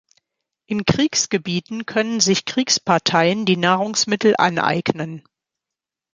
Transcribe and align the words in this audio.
In 0.65 0.83
Kriegsgebieten 0.85 1.85
können 1.85 2.21
sich 2.21 2.45
Kriegsparteien 2.45 3.45
die 3.45 3.55
Nahrungsmittel 3.55 4.33
aneignen. 4.35 5.21